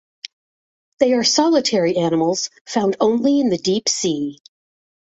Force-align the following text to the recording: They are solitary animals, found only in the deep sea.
They 0.97 1.13
are 1.13 1.23
solitary 1.23 1.97
animals, 1.97 2.49
found 2.65 2.97
only 2.99 3.39
in 3.39 3.49
the 3.49 3.59
deep 3.59 3.87
sea. 3.87 4.39